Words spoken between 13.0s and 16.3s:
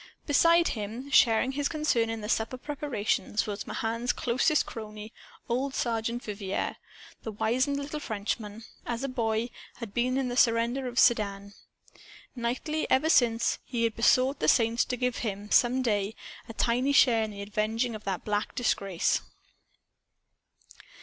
since, he had besought the saints to give him, some day,